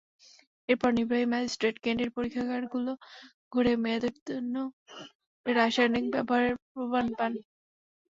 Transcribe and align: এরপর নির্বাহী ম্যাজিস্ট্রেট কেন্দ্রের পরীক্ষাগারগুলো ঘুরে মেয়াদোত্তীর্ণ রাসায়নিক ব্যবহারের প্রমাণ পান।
এরপর 0.69 0.89
নির্বাহী 0.97 1.25
ম্যাজিস্ট্রেট 1.31 1.75
কেন্দ্রের 1.79 2.15
পরীক্ষাগারগুলো 2.15 2.91
ঘুরে 3.51 3.73
মেয়াদোত্তীর্ণ 3.83 4.55
রাসায়নিক 5.45 6.05
ব্যবহারের 6.13 6.55
প্রমাণ 6.65 7.05
পান। 7.17 7.31